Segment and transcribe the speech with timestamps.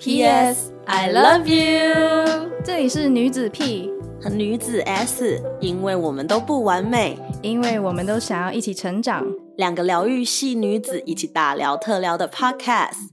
[0.00, 0.70] P.S.
[0.86, 2.50] I love you。
[2.64, 3.90] 这里是女子 P
[4.22, 9.26] 和女子 S，因为我们都不完美，因为我们都想要一起成长，
[9.56, 13.08] 两个疗愈系女子一起大聊特聊的 Podcast。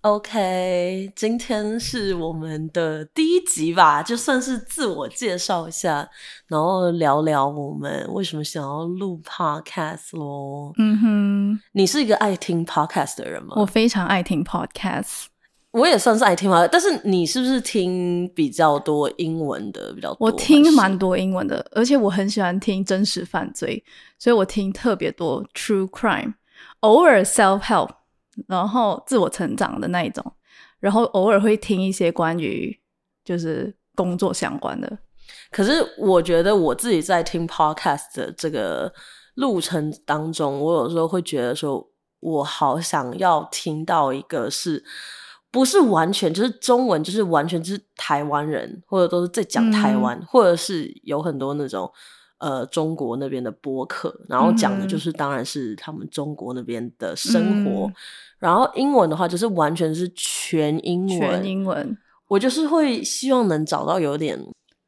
[0.00, 6.08] OK，今天是我们的第一集吧，就算是自我介绍一下，
[6.46, 10.72] 然后聊聊我们为什么想要录 Podcast 咯。
[10.78, 13.52] 嗯哼，你是一个爱听 Podcast 的人吗？
[13.56, 15.26] 我非常爱听 Podcast。
[15.76, 20.26] 我也算是爱听吧，但是你是不是听比较多英文的比较多？
[20.26, 23.84] 我听蛮多英文的，而且我很喜欢听真实犯罪，
[24.18, 26.32] 所以我听特别多 True Crime，
[26.80, 27.90] 偶尔 Self Help，
[28.48, 30.32] 然后自我成长的那一种，
[30.80, 32.74] 然后偶尔会听一些关于
[33.22, 34.98] 就是工作相关的。
[35.50, 38.90] 可是我觉得我自己在听 Podcast 的这个
[39.34, 41.86] 路程当中，我有时候会觉得说，
[42.20, 44.82] 我好想要听到一个是。
[45.56, 51.90] 不是完全就是中文，就是完全就是台湾人，或者都是在讲台湾，或者是有很多那种
[52.36, 57.90] 呃中国那边的播客，然后讲的就是当然是他们中国那边的生活。
[58.38, 61.96] 然后英文的话，就是完全是全英文，全英文。
[62.28, 64.38] 我就是会希望能找到有点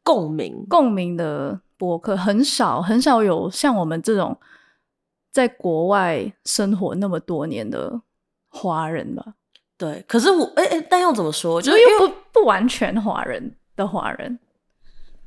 [0.05, 4.39] 共鸣、共鸣的播客，很少很少有像我们这种
[5.33, 8.03] 在国外生活那么多年的
[8.49, 9.37] 华人吧。
[9.79, 11.63] 对，可是我哎哎，但要怎么说？
[11.63, 14.39] 就是又不不完全华人的华人。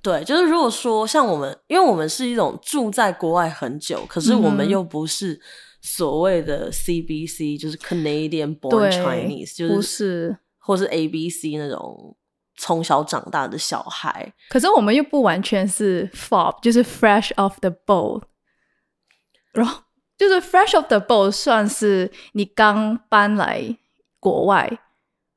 [0.02, 5.40] 对，就是如果说像我们，因为我们是一种住在国外很久，可是我们又不是
[5.80, 12.18] 所谓的 CBC，就是 Canadian Born Chinese，就是不是，或是 ABC 那种
[12.58, 14.34] 从小长大的小孩。
[14.50, 18.24] 可是我们又不完全是 FOB，就是 Fresh off the boat，
[19.54, 19.84] 然后
[20.18, 23.78] 就是 Fresh off the boat 算是你刚搬来。
[24.22, 24.80] 国外，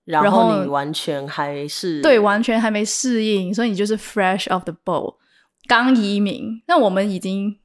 [0.05, 5.15] 然后你完全还是对，完全还没适应，所以你就是 fresh off the boat，
[5.67, 6.63] 刚移民。
[6.69, 7.59] 那我们已经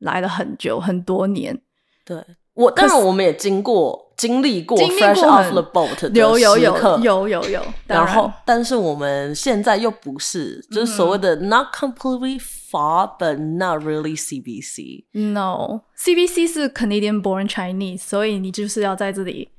[0.00, 1.62] 来了很久，很多年。
[2.04, 2.22] 对
[2.54, 7.62] 我，当然我们也经过经历过 fresh off the boat 有有有有有有。
[7.86, 15.04] 然后，但是我们现在又不是，就是所谓的 not completely far，but not really CBC。
[15.12, 19.50] No，CBC 是 Canadian born Chinese，所以你就是要在这里。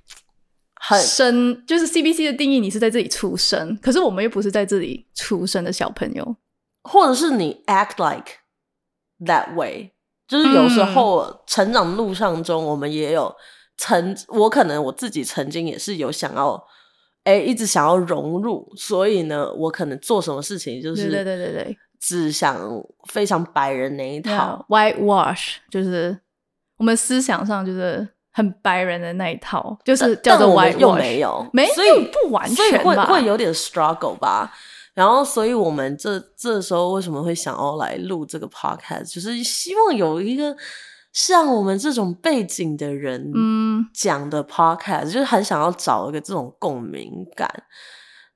[1.02, 6.36] 生就是 CBC 的定义，你是在这里出生，可是我们又不是在这里出生的小朋友，
[6.84, 8.34] 或者是你 act like
[9.22, 9.92] that way，
[10.28, 13.36] 就是有时候成长路上中，我们也有
[13.78, 16.64] 曾，我可能我自己曾经也是有想要，
[17.24, 22.60] 哎，一直想要融入，所以呢，我可能做什么事情就是对对对对，只想
[23.10, 26.20] 非常白人那一套，white wash，就是
[26.78, 28.08] 我们思想上就是。
[28.36, 34.52] 很白人的那一套，就是叫做 white，又没有，没，所以不完全，所以会会有点 struggle 吧。
[34.94, 40.54] 然后，所以我们这这时候为什么会想要来录这个 podcast，就是希望有一个
[41.14, 47.50] 像我们这种背景的人，嗯，讲的 podcast，就是很想要找一个这种共鸣感。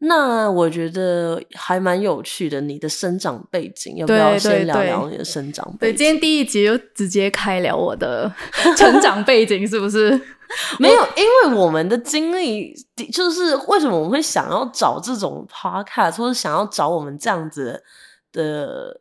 [0.02, 5.94] 那我觉得还蛮有趣的，你的生长背景要不要先聊聊你的生长背景？
[5.94, 8.32] 对，今天第一集就直接开聊我的
[8.78, 10.10] 成长背景，是不是？
[10.80, 12.74] 没有，因为我们的经历，
[13.14, 17.84] 就是为什么我们会想要找这种 podcast，或者想要找我们这样子
[18.32, 19.00] 的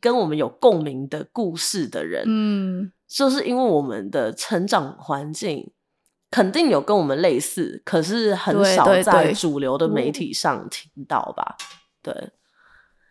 [0.00, 5.70] 跟我们有共鸣的故事的人，嗯，就是因为我们的成长环境。
[6.28, 11.56] 肯定有跟我们类似，可是很少在主流的媒体上听到吧？
[12.02, 12.30] 对，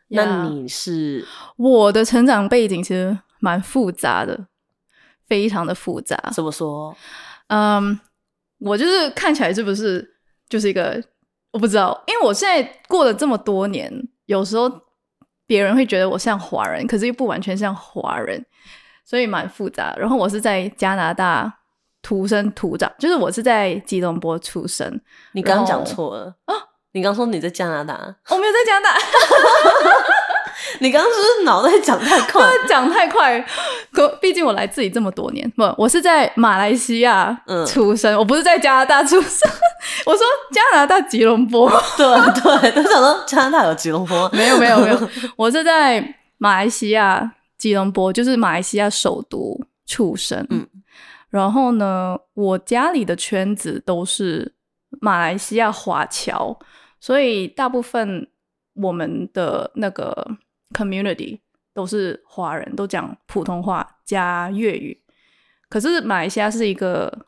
[0.09, 4.47] 那你是我的成长背景其实蛮复杂的，
[5.27, 6.17] 非常的复杂。
[6.33, 6.95] 怎么说？
[7.47, 7.97] 嗯，
[8.59, 10.17] 我就是看起来是不是
[10.49, 11.01] 就是一个
[11.51, 13.91] 我不知道，因为我现在过了这么多年，
[14.25, 14.69] 有时候
[15.47, 18.45] 别人会觉得我像华人，可是又不完全像华人，
[19.05, 19.95] 所以蛮复杂。
[19.97, 21.61] 然后我是在加拿大。
[22.05, 25.01] 土生土长，就是我是在吉隆坡出生。
[25.31, 26.53] 你刚刚讲错了啊！
[26.91, 27.95] 你刚说你在加拿大，
[28.29, 28.97] 我没有在加拿大。
[30.81, 32.43] 你刚刚是不是脑袋讲太快？
[32.69, 33.43] 讲太快，
[33.91, 37.35] 可毕竟我来自己这么多年，不，我是在马来西亚
[37.65, 39.49] 出生，我不是在加拿大出生。
[40.05, 41.67] 我说加拿大吉隆坡，
[41.97, 42.05] 对
[42.39, 50.45] 对，都想说加拿大有吉隆坡，没有没有没有，我是在马来西亚吉隆坡，就是马来西亚首都出生。
[50.51, 50.67] 嗯。
[51.35, 54.55] 然后呢，我家里的圈子都是
[55.01, 56.57] 马来西亚华侨，
[57.01, 58.25] 所以大部分
[58.75, 60.25] 我们的那个
[60.73, 61.41] community
[61.73, 64.97] 都是华人，都讲普通话加粤语。
[65.67, 67.25] 可是马来西亚是一个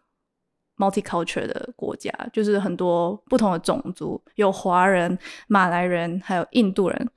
[0.77, 5.19] multicultural 的国家，就是很多不同的种族，有华人、
[5.49, 7.11] 马来人，还有印度人。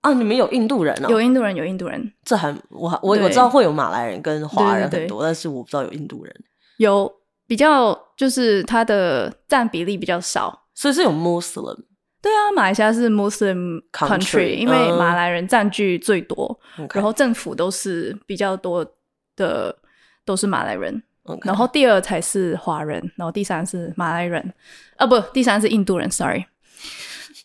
[0.00, 1.08] 啊，你们有印度人哦？
[1.08, 2.12] 有印度人，有印度人。
[2.24, 6.34] 这还我我我知道会有马来人跟华人很多，但是我不知道有印度人。
[6.78, 7.12] 有
[7.46, 11.84] 比较，就是它的占比例比较少，所以是有 Muslim。
[12.20, 16.58] 对啊，马来西亚是 Muslim country，因为马来人占据最多，
[16.92, 18.84] 然后政府都是比较多
[19.36, 19.74] 的
[20.24, 21.02] 都是马来人，
[21.42, 24.52] 然后第二才是华人，然后第三是马来人，
[24.96, 26.44] 啊不，第三是印度人，sorry。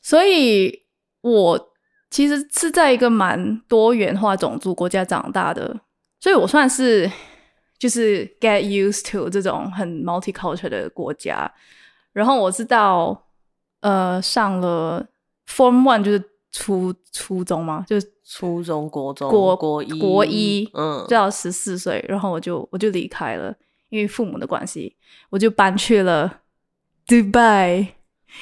[0.02, 0.84] 所以
[1.22, 1.73] 我
[2.14, 5.76] 其实是在一个蛮多元化种族国家长大的，
[6.20, 7.12] 所以我算是
[7.80, 11.52] 就是 get used to 这种很 multicultural 的国家，
[12.14, 13.20] 然后我是到。
[13.82, 15.06] 呃，上了
[15.46, 16.24] Form One 就是
[16.54, 23.54] 初初中嘛，就是初中、国中、国国一、国一，嗯，就要十四岁，然后我就我就离开了，
[23.90, 24.96] 因为父母的关系，
[25.30, 26.40] 我就搬去了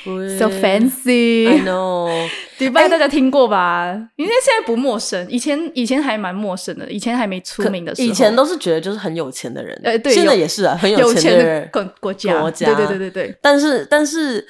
[0.05, 3.93] Dubai，so fancy，I know，Dubai 大家听过吧？
[4.15, 14.47] 应该现在不陌生，以前以前还蛮陌生的，以前还没出名的时候，以前都是觉得就是很有钱的人，呃，对，现在也是啊， 很有钱的国国家，国家，对对对对对，但是但是。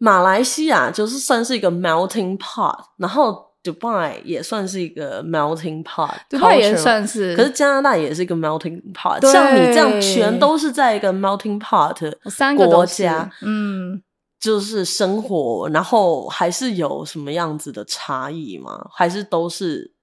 [0.00, 9.20] 马来西亚就是算是一个 melting pot，然后 Dubai 也算是一个 melting pot，Dubai 也算是，可是加拿大也是一个 melting pot。
[9.28, 11.96] 像你这样，全都是在一个 melting pot
[12.30, 14.00] 三个国家，嗯，
[14.40, 18.88] 就是生活，然后还是有什么样子的差异吗？
[18.92, 19.94] 还是都是，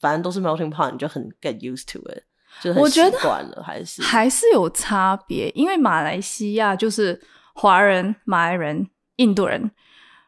[0.00, 2.22] 反正都是 melting pot，你就很 get used to it，
[2.62, 7.20] 就很习惯了，还是还是有差别，因为马来西亚就是
[7.54, 8.88] 华人、马来人。
[9.16, 9.70] 印度人，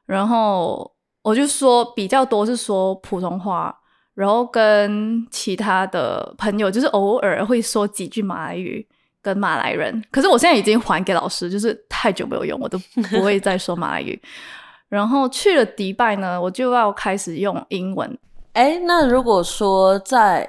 [0.05, 3.75] 然后我就说比较多是说普通话，
[4.13, 8.87] 然后跟其他的朋友就是偶尔会说几句马来语
[9.23, 10.05] 跟马来人。
[10.11, 12.77] 可是我现在已经还给老师，就是太久没有用，我都
[13.11, 14.21] 不会再说马来语。
[14.89, 18.19] 然后去了迪拜呢，我就要开始用英文。
[18.53, 20.47] 哎，那如果说在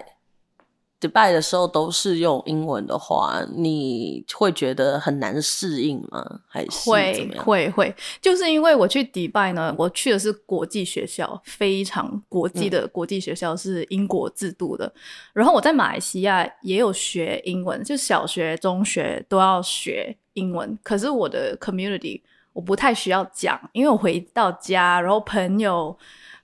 [1.03, 6.39] 迪拜的时候都是用英文的话，你会觉得很难适应吗？
[6.47, 7.93] 还是会会会？
[8.21, 14.89] 就是因为我去迪拜呢，我去的是国际学校，非常国际的国际学校，是英国制度的。
[15.33, 20.79] 然后我在马来西亚也有学英文，就小学、中学都要学英文。
[20.81, 22.21] 可是我的 community
[22.53, 25.97] 我不太需要讲，因为我回到家，然后朋友、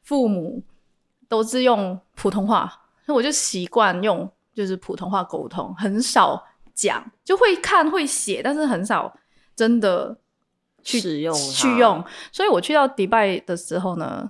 [0.04, 0.62] 父母
[1.30, 2.70] 都是用普通话，
[3.06, 4.30] 那我就习惯用。
[4.60, 9.10] 就是普通话沟通，很少讲，就会看会写，但是很少
[9.56, 10.18] 真的
[10.84, 12.04] 去使用去用。
[12.30, 14.30] 所以我去到迪拜的时候呢，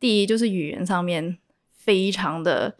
[0.00, 1.36] 第一就是语言上面
[1.74, 2.74] 非常的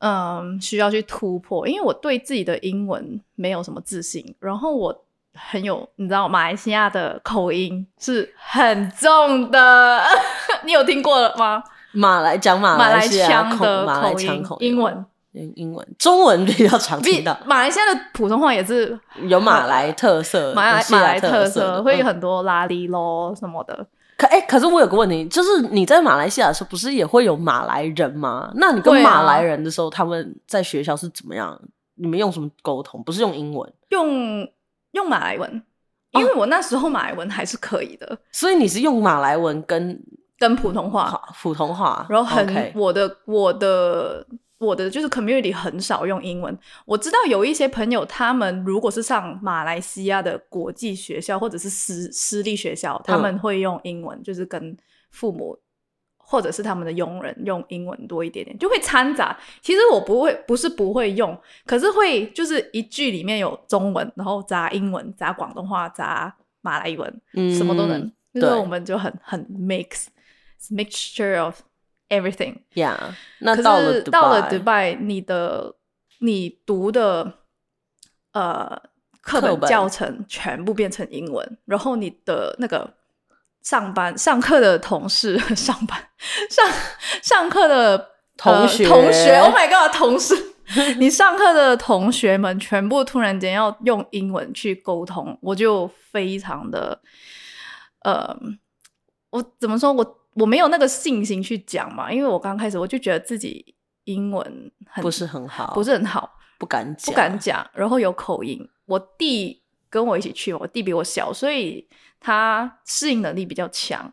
[0.00, 10.02] 嗯需要去突破，因为我对自己的英文没有什么自信，然后我很有你知道马来西亚的口音是很重的，
[10.66, 11.64] 你有听过吗？
[11.92, 15.02] 马来讲马来腔的口音，英文。
[15.32, 17.38] 英英文、中文比较常听到。
[17.44, 18.98] 马来西亚的普通话也是
[19.28, 23.86] 有马来特色，马来马来特色会有很多拉力咯什么的。
[24.16, 28.50] 可哎，可是我有个问题，就是你在马来西亚的时候，不是也会有马来人吗？
[28.56, 31.58] 那你跟马来人的时候，他们在学校是怎么样？
[31.94, 33.02] 你们用什么沟通？
[33.02, 34.46] 不是用英文，用
[34.92, 35.62] 用马来文，
[36.10, 38.18] 因为我那时候马来文还是可以的。
[38.32, 39.98] 所以你是用马来文跟
[40.38, 44.26] 跟普通话，普通话，然后很我的我的。
[44.60, 46.56] 我的就是 community 很少用英文。
[46.84, 54.76] 我知道有一些朋友，他们如果是上马来西亚的国际学校或者是私私立学校，他们会用英文，就是跟
[55.10, 55.58] 父母
[56.18, 59.34] 或者是他们的佣人用英文多一点点，就会掺杂。
[59.62, 68.12] 其实我不会，不是不会用，可是会就是一句里面有中文，然后杂英文、杂广东话、杂马来文，嗯什么都能。
[68.34, 70.08] 所以我们就很很 mix
[70.70, 71.58] mixture of。
[72.10, 72.96] Everything，yeah。
[73.38, 75.76] 那到了到了迪拜，你的
[76.18, 77.34] 你读的
[78.32, 78.82] 呃
[79.22, 82.94] 课本教程全部变成英文，然后你的那个
[83.62, 86.04] 上班上课的同事 上班
[86.50, 86.68] 上
[87.22, 90.34] 上课的同学同学，Oh my God，同事，
[90.98, 97.00] 你上课的同学们全部突然间要用英文去沟通，我就非常的
[98.02, 98.36] 呃，
[99.30, 100.19] 我怎么说我。
[100.40, 108.68] 我没有那个信心去讲嘛，因为我刚开始我就觉得自己英文不是很好，不是很好，不敢讲不敢讲，然后有口音。
[108.86, 111.86] 我弟跟我一起去，我弟比我小，所以
[112.18, 114.12] 他适应能力比较强。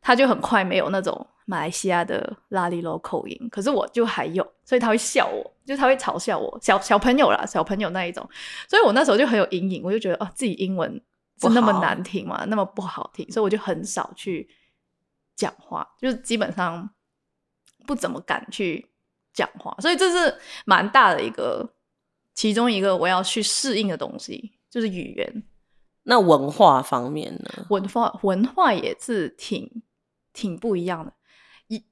[0.00, 8.28] 他就很快没有那种马来西亚的拉里罗口音，可是我就还有，所以他会笑我，就他会嘲笑我，小小朋友啦，小朋友那一种，
[8.68, 11.00] 所以我那时候就很有阴影，我就觉得哦，自己英文
[11.40, 14.48] 是那么难听嘛，那么不好听，所以我就很少去
[15.36, 16.88] 讲话，就是基本上
[17.86, 18.90] 不怎么敢去
[19.32, 21.74] 讲话，所以这是蛮大的一个，
[22.34, 25.42] 其中一个我要去适应的东西，就是语言。
[26.04, 27.66] 那文化方面呢？
[27.70, 29.82] 文化文化也是挺
[30.32, 31.12] 挺不一样的。
[31.68, 31.84] 一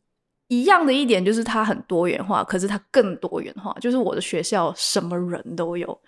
[0.48, 3.72] 一样的一点就是它很多元化，可是它更多元化。
[3.80, 6.02] 就是我的学校什么人都有，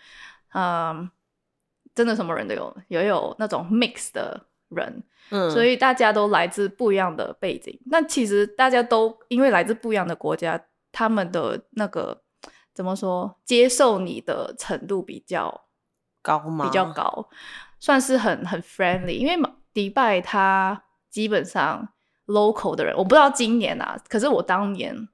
[0.52, 1.08] 嗯，
[1.94, 7.78] 真的什么人都有，也有那种 mix 的人，嗯，所以大家都来自不一样的背景。
[7.86, 12.22] 那其实大家都因为来自不一样的国家，他们的那个
[12.74, 15.64] 怎么说，接受你的程度比较
[16.22, 16.64] 高吗？
[16.64, 17.28] 比较高。
[17.78, 21.88] 算是很很 friendly，因为迪拜它基本上
[22.26, 25.08] local 的人，我不知道今年啊，可是我当年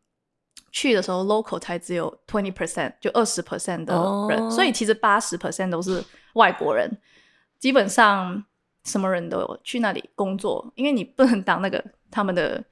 [0.70, 3.94] 去的时候，local 才只有 twenty percent，就二十 percent 的
[4.28, 7.00] 人，所以其实八十 percent 都是外国人，
[7.58, 8.44] 基本上
[8.88, 12.64] 什么人都有去那里工作，因为你不能当那个他们的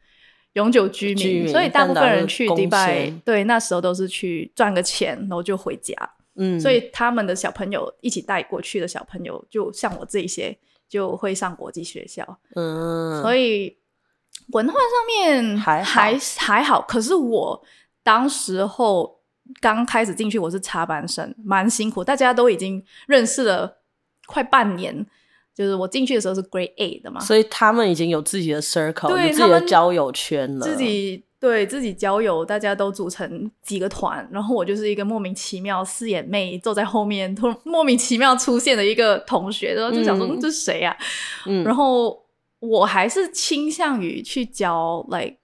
[0.55, 5.95] 永久居民，所以大部分人去迪拜，对，那时候都是去赚个钱，然后就回家。
[6.39, 10.55] 嗯，所以他们的小朋友一起带过去的小朋友，就像我这些，
[10.89, 12.39] 就会上国际学校。
[12.55, 13.77] 嗯，所以
[14.49, 16.83] 文化上面还还还好。
[16.83, 17.65] 可是我
[18.03, 19.19] 当时候
[19.61, 22.05] 刚开始进去，我是插班生，蛮辛苦。
[22.05, 23.79] 大家都已经认识了
[24.27, 25.07] 快半年，
[25.57, 31.25] 就是我进去的时候是 Grade A 的嘛，所以他们已经有自己的 circle，有自己的交友圈了，自己。
[31.39, 40.97] 对自己交友，大家都组成几个团，然后我就是一个莫名其妙四眼妹，坐在后面突莫名其妙出现的一个同学，然后就想说这是谁啊？
[41.45, 42.25] 嗯，然后
[42.59, 45.37] 我还是倾向于去教来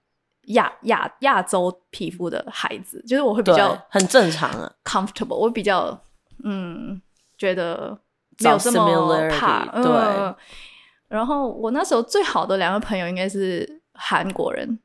[0.47, 5.97] 亚亚亚洲皮肤的孩子，就是我会比较很正常啊，comfortable，我比较
[6.43, 6.99] 嗯
[7.37, 7.97] 觉得
[8.43, 10.35] 没有这么怕，对。
[11.07, 14.79] 然后我那时候最好的两个朋友应该是韩国人。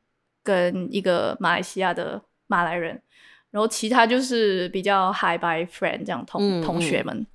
[0.45, 2.99] 跟一个马来西亚的马来人，
[3.51, 7.27] 然后其他就是比较 high by friend 这样同同学们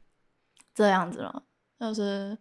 [0.73, 1.43] 这样子了。
[1.79, 2.35] 就是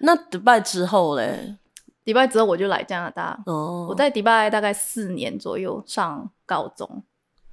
[0.00, 1.56] 那迪拜之后嘞，
[2.04, 3.42] 迪拜之后我就来加拿大。
[3.46, 7.02] 哦，我在迪拜大概四年左右上高中。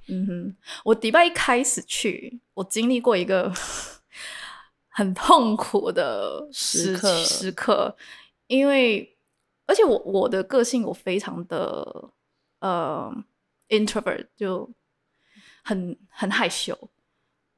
[0.08, 3.50] 嗯哼，我迪拜一开始去，我经历过一个
[4.90, 7.96] 很痛苦的时刻时刻，
[8.46, 9.16] 因为。
[9.66, 12.10] 而且我我的个性我非常的
[12.58, 13.08] 呃
[13.68, 14.68] introvert 就
[15.62, 16.76] 很很害羞，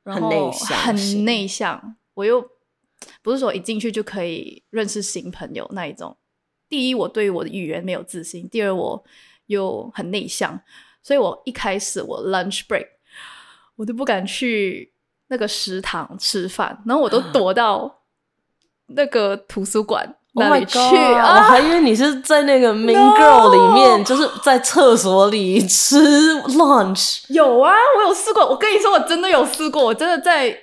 [0.02, 1.96] 然后很内向。
[2.12, 2.46] 我又
[3.22, 6.14] 不是说一进去就可以认识新朋友那一种。
[6.68, 9.02] 第一，我对我的语言没有自信；第二，我
[9.46, 10.60] 又很内向，
[11.02, 12.88] 所以我一开始我 lunch break
[13.76, 14.91] 我都不敢去
[15.32, 17.90] 那个食堂吃饭，然后我都躲到
[18.88, 20.14] 那个图书馆。
[20.34, 21.36] 那里去啊？
[21.36, 27.24] 我还以为你是在那个 Mean Girl 里面，就是在厕所里吃 lunch。
[27.28, 28.46] 有啊，我有试过。
[28.46, 29.84] 我跟你说，我真的有试过。
[29.84, 30.54] 我真的在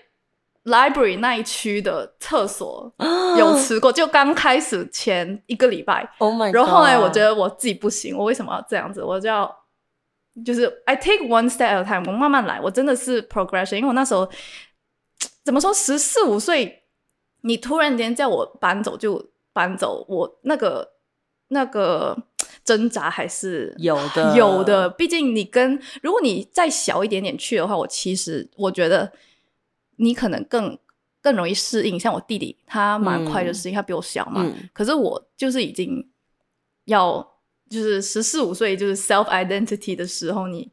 [0.65, 2.91] library 那一区的厕所
[3.37, 3.91] 有吃过。
[3.91, 6.51] 就刚开始前一个礼拜，Oh my！
[6.51, 9.03] 然后后来我觉得我自己不行，我为什么要这样子？
[9.03, 9.55] 我就要
[10.45, 12.59] 就是 I take one step at a time，我慢慢来。
[12.61, 14.29] 我真的是 progression，因为我那时候
[15.43, 16.83] 怎么说，十四五岁，
[17.41, 19.31] 你突然间叫我搬走就。
[19.51, 20.91] 搬走，我那个
[21.49, 22.15] 那个
[22.63, 24.87] 挣扎还是有的，有的。
[24.91, 29.11] 毕竟你跟如果你再小一点点去的话，我其实我觉得
[29.97, 30.77] 你可能更
[31.19, 31.99] 更容易适应。
[31.99, 34.49] 像我弟弟，他蛮快就适应，他比我小嘛。
[34.71, 36.09] 可是我就是已经
[36.85, 37.28] 要
[37.69, 40.71] 就是十四五岁，就是 self identity 的时候，你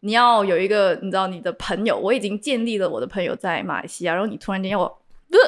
[0.00, 4.84] 你要有一个你知道你的朋友，我已经建立了我的朋友在马来西亚，然后你突然间要我
[5.30, 5.38] 呃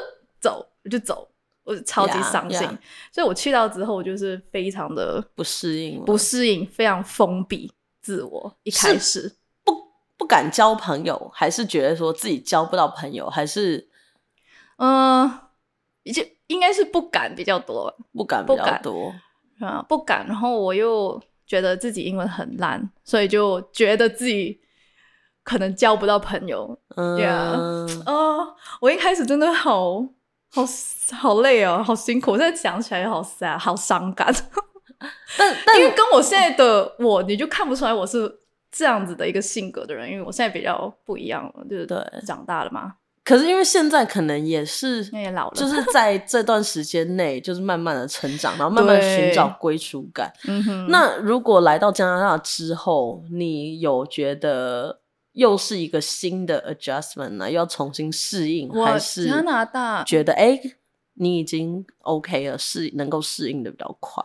[0.41, 1.29] 走，我就走。
[1.65, 2.67] 我超级伤心，
[3.13, 7.71] 所以我去到之后，我就是非常的不适应，不适应，非常封闭
[8.01, 8.53] 自我。
[8.65, 9.33] 一开始
[9.63, 9.73] 不
[10.17, 13.89] 不敢交朋友，还是觉得说自己交不到朋友，还是
[14.79, 15.31] 嗯，
[16.13, 19.15] 就应该是不敢比较多，不敢比较多
[19.61, 20.27] 啊，不敢。
[20.27, 24.61] 然后我又觉得自己英文很烂，所以就觉得自己
[25.43, 26.79] 可能交不到朋友。
[26.97, 27.23] 嗯，
[28.05, 30.07] 啊，我一开始真的好。
[30.55, 30.63] 好
[31.17, 32.37] 好累哦，好辛苦！
[32.37, 34.31] 现在想起来好 sad，好伤感。
[35.39, 38.31] 但但因为跟我现在的我，你就看不出来我是
[38.71, 42.97] 这样子的一个性格的人，因为我现在比较不一样了，就是对长大了嘛。
[43.25, 50.33] 可是因为现在可能也是也老了，就是在这段时间内， 就是慢慢的成长，然后慢慢寻找归属感。
[50.49, 55.01] 嗯哼，那如果来到加拿大之后，你有觉得
[55.33, 57.51] 又是一个新的 adjustment 呢？
[57.51, 60.61] 要重新适应，还是加拿大觉得哎，
[61.15, 64.25] 你已经 OK 了，适能够适应的比较快？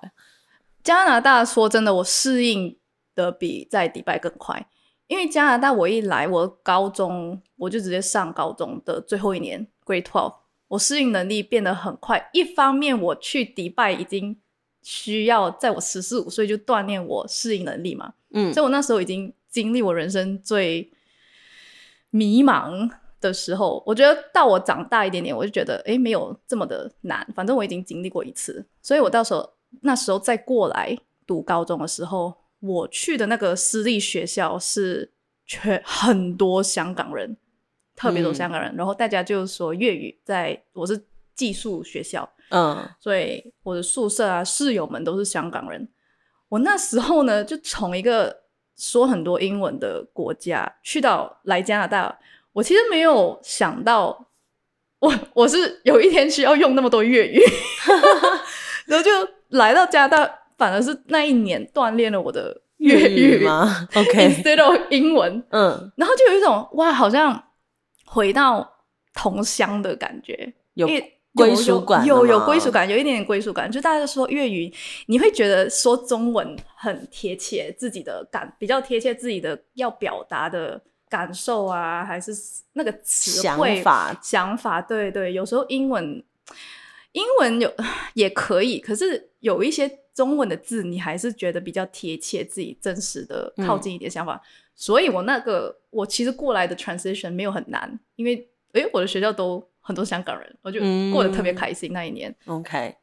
[0.83, 2.75] 加拿大说真的，我适应
[3.13, 4.67] 的比在迪拜更快。
[5.07, 10.35] 因为加拿大，我一来，我高中我就直接上高中的最后一年，Grade Twelve，
[10.67, 12.29] 我适应能力变得很快。
[12.33, 14.37] 一方面，我去迪拜已经
[14.83, 20.91] 需要在我十四五岁就锻炼我适应能力嘛，嗯，所以我那时候已经经历我人生最
[22.09, 22.89] 迷茫
[23.21, 23.81] 的时候。
[23.85, 32.33] 我觉得到我长大一点点，我就觉得哎，没有这么的难，反正我已经经历过一次，所以我到时候那时候再过来读高中的时候。
[32.59, 35.11] 我去的那个私立学校是
[35.45, 37.37] 全 很多香港人，
[37.95, 40.19] 特别多香港人，然后大家就说粤语。
[40.23, 40.99] 在我是
[41.35, 45.87] 寄宿学校，嗯，所以我的宿舍啊室友们都是香港人。
[46.49, 48.43] 我那时候呢，就从一个
[48.75, 52.17] 说很多英文的国家去到来加拿大，
[52.53, 54.27] 我其实没有想到，
[54.99, 57.39] 我我是有一天需要用那么多粤语，
[58.87, 59.11] 然后就
[59.49, 60.39] 来到加拿大。
[60.57, 63.87] 反而是那一年锻炼了我的粤语吗？
[63.95, 67.43] OK，instead of 英文，嗯，然后就有一种哇，好像
[68.05, 68.67] 回到
[69.13, 70.87] 同乡的感觉，有
[71.33, 73.71] 归属感，有有归属感，有一点点归属感。
[73.71, 74.73] 就大家说粤语，
[75.05, 82.31] 你会觉得说中文很贴切自己的感，比较贴切自己的要表达的感受啊，还是
[82.73, 84.81] 那个词汇法想法？
[84.81, 86.23] 对对，有时候英文
[87.17, 87.73] 英文有
[88.13, 89.99] 也可以，可是有一些。
[90.17, 94.41] 中文的字，你还是觉得比较贴切自己真实的、靠近一点想法。
[94.73, 100.79] 所以我那个我其实过来的 transition 没有很难，因为诶我的学校都很多香港人，我就
[101.13, 102.35] 过得特别开心那一年。
[102.47, 102.95] OK，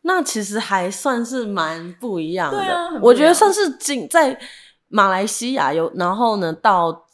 [0.00, 2.56] 那其实还算是蛮不一样的。
[2.56, 4.40] 对啊，我觉得算是仅在
[4.88, 7.06] 马来西亚有，然后呢到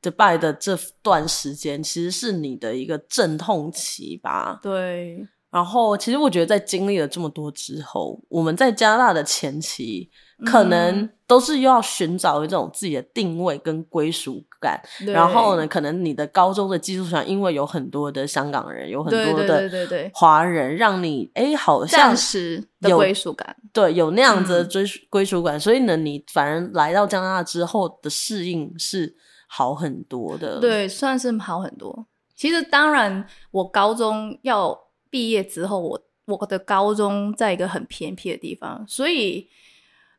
[0.00, 4.60] Dubai 的这段时间，其实是你的一个阵痛期吧？
[4.62, 5.26] 对。
[5.54, 10.10] 然后，其实我觉得，在经历了这么多之后，我们在加拿大的前期，
[10.44, 14.82] 可能都是要寻找一种自己的定位跟归属感。
[15.06, 19.70] 然后呢，可能你的高中的基础上，因为有很多的香港人，有很多的
[20.12, 25.60] 华人，让你哎，好像暂时的归属感，对，有那样子的追归属感。
[25.60, 29.14] 所以呢，你反而来到加拿大之后的适应是
[29.46, 30.58] 好很多的。
[30.58, 32.08] 对，算是好很多。
[32.34, 34.83] 其实，当然，我高中要。
[35.14, 39.48] 毕业之后，我我的高中在一个很偏僻的地方，所以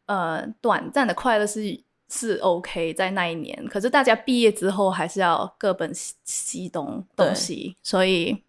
[0.05, 3.67] 呃，短暂的快乐是是 OK 在那一年。
[3.67, 8.41] 可是大家毕业之后还是要各奔西东东西，所以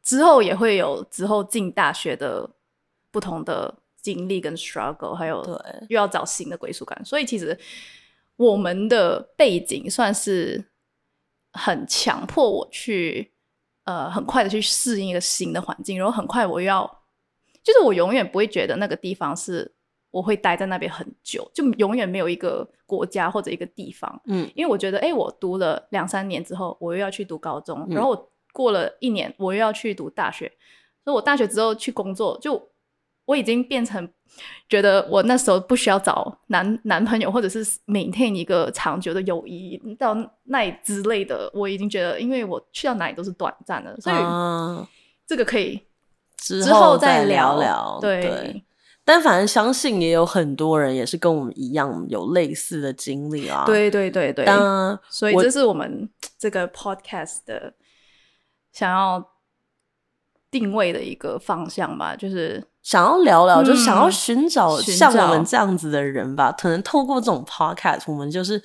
[0.00, 2.48] 之后也会有之后进大学的
[3.10, 5.42] 不同的经历跟 struggle，还有
[5.88, 7.04] 又要找新的归属感。
[7.04, 7.58] 所以其实
[8.36, 10.64] 我们的背景算是
[11.54, 13.32] 很强迫我去。
[13.88, 16.84] 呃，很快的去适应一个新的环境，然后很快我又要，
[17.62, 19.72] 就是我永远不会觉得那个地方是
[20.10, 30.52] 我会待在那边很久，就永远没有一个国家或者一个地方，嗯，因为我觉得，哎，我读了两三年之后，我又要去读高中，然后我过了一年，我又要去读大学，
[31.02, 32.67] 所以我大学之后去工作就。
[33.28, 34.08] 我已经变成
[34.70, 41.50] 觉得我那时候不需要找男男朋友，或者是 maintain 一个长久的友谊到那之类的。
[41.52, 44.16] 我已经觉得，因为我去到哪里都是短暂的，所以
[45.26, 45.78] 这个可以
[46.38, 47.98] 之后再聊聊。
[48.00, 48.64] 对，
[49.04, 53.64] 但反正相信也有很多人也是跟我们一样有类似的经历啊。
[53.66, 54.46] 对对对对，
[55.10, 57.74] 所以这是我们这个 podcast 的
[58.72, 59.32] 想要
[60.50, 62.64] 定位的一个方向吧，就是。
[62.88, 66.50] 想要聊聊，就想要寻找像我们这样子的人吧。
[66.52, 68.62] 可能透过这种 podcast，我们就是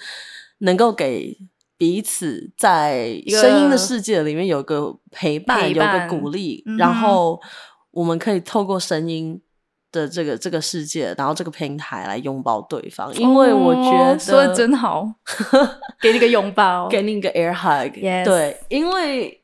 [0.60, 1.38] 能够给
[1.78, 6.64] 彼此在声音的世界里面有个陪伴，有个鼓励。
[6.80, 7.38] 然后
[7.92, 9.42] 我们可以透过声音
[9.92, 13.14] 的这个这个世界，然后这个平台来拥抱对方。
[13.16, 15.06] 因为我觉得说的真好，
[16.00, 17.94] 给你个拥抱，给你一个 air hug。
[18.24, 19.43] 对，因为。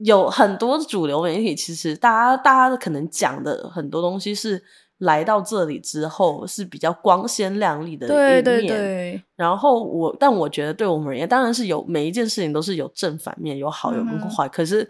[0.00, 4.62] 有很多主流媒体，其实大家大家可能讲的很多东西是
[4.98, 8.66] 来到这里之后是比较光鲜亮丽的一面。
[8.66, 14.48] 对然后我，但我觉得对我们而言，当然是有每一件事情都是有正反面，有好有坏。
[14.48, 14.88] 可是，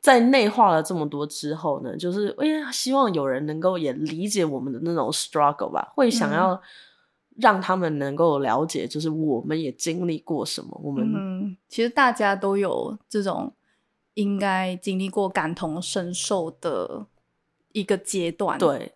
[0.00, 6.58] 在内化了这么多之后呢，就是哎呀，希望有人能够也理解我们的那种 struggle 吧，会想要
[7.36, 10.80] 让他们能够了解，就是我们也经历过什么。
[10.82, 13.52] 我们嗯，其实大家都有这种
[14.16, 17.06] 应该经历过感同身受的
[17.72, 18.58] 一个阶段，。
[18.58, 18.94] 对，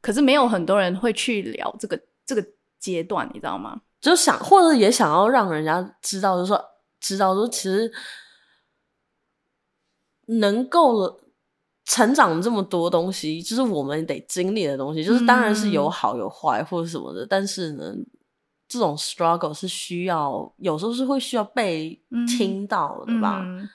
[0.00, 2.44] 可是没有很多人会去聊这个这个
[2.78, 3.82] 阶段，你知道吗？
[4.00, 6.64] 就想或者也想要让人家知道，就是说
[6.98, 7.92] 知道说，其实
[10.26, 11.20] 能够
[11.84, 17.94] 成长这么多东西，就是我们得经历的东西，就是当然是有嗯好有坏或者什么的，但是呢。
[18.72, 23.42] 这种 struggle 是需要，有时候是会需要被嗯听到的吧？
[23.44, 23.68] 嗯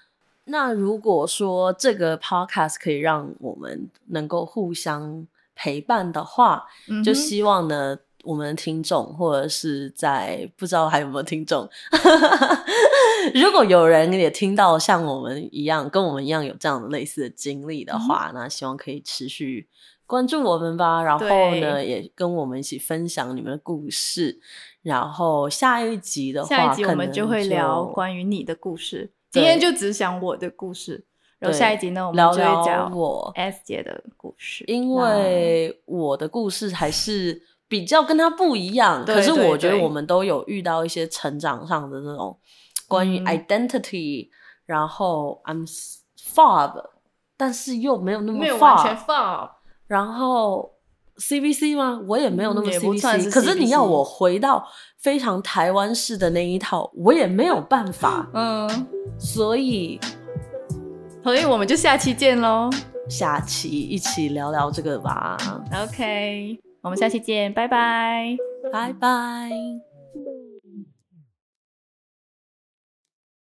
[0.45, 11.67] 那如果说这个 podcast 可以让我们能够互相陪伴的话，就嗯就希望呢，我们的听众或者是在不知道还有没有听众，
[13.33, 19.67] 如果有人也听到像我们一样，跟我们一样有这样的类似的经历嗯的话，那希望可以持续
[20.05, 21.01] 关注我们吧。
[21.01, 24.39] 然后呢，也跟我们一起分享你们的故事。
[24.83, 29.11] 然后下一集的话，下一集我们就会聊关于你的故事。
[29.35, 31.05] 对今天就只讲我的故事，
[31.39, 34.63] 然后下一集呢，我们聊就会聊讲我 S 姐的故事。
[34.67, 42.37] 因为我的故事还是比较跟她不一样，可是我觉得我们都有遇到一些成长上的那种
[42.87, 43.25] 关于嗯。
[43.25, 44.29] identity，、
[44.65, 45.67] 然后 I'm
[46.17, 46.83] fob，
[47.35, 49.51] 但是又没有那么没有完全 fob，放，
[49.87, 50.74] 然后
[51.17, 52.01] CVC 吗？
[52.07, 54.65] 我也没有那么 CVC，可是你要我回到
[54.99, 59.99] 非常台湾式的那一套，我也没有办法，嗯，所以
[61.23, 62.69] 所以我们就下期见喽。
[63.07, 65.37] 下期一起聊聊这个吧
[65.83, 68.35] ，OK，我们下期见，拜拜。
[68.73, 69.49] 拜拜。